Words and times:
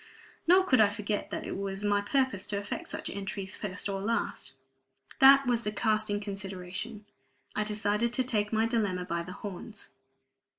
Nor 0.47 0.63
could 0.63 0.81
I 0.81 0.89
forget 0.89 1.29
that 1.29 1.45
it 1.45 1.55
was 1.55 1.83
my 1.83 2.01
purpose 2.01 2.47
to 2.47 2.57
effect 2.57 2.87
such 2.87 3.07
entry 3.07 3.45
first 3.45 3.87
or 3.87 4.01
last. 4.01 4.53
That 5.19 5.45
was 5.45 5.61
the 5.61 5.71
casting 5.71 6.19
consideration. 6.19 7.05
I 7.55 7.63
decided 7.63 8.11
to 8.13 8.23
take 8.23 8.51
my 8.51 8.65
dilemma 8.65 9.05
by 9.05 9.21
the 9.21 9.33
horns. 9.33 9.89